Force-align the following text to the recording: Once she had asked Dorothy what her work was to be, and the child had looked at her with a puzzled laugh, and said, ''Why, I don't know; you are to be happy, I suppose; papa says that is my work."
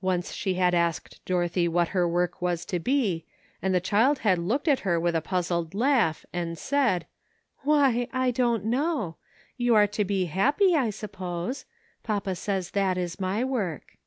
Once 0.00 0.32
she 0.32 0.54
had 0.54 0.72
asked 0.74 1.22
Dorothy 1.26 1.68
what 1.68 1.88
her 1.88 2.08
work 2.08 2.40
was 2.40 2.64
to 2.64 2.78
be, 2.78 3.26
and 3.60 3.74
the 3.74 3.78
child 3.78 4.20
had 4.20 4.38
looked 4.38 4.66
at 4.66 4.80
her 4.88 4.98
with 4.98 5.14
a 5.14 5.20
puzzled 5.20 5.74
laugh, 5.74 6.24
and 6.32 6.56
said, 6.56 7.06
''Why, 7.66 8.08
I 8.10 8.30
don't 8.30 8.64
know; 8.64 9.16
you 9.58 9.74
are 9.74 9.86
to 9.88 10.02
be 10.06 10.24
happy, 10.32 10.74
I 10.74 10.88
suppose; 10.88 11.66
papa 12.02 12.36
says 12.36 12.70
that 12.70 12.96
is 12.96 13.20
my 13.20 13.44
work." 13.44 13.98